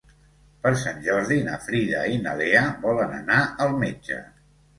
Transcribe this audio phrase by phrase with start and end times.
[0.61, 4.21] Per Sant Jordi na Frida i na Lea volen anar al metge.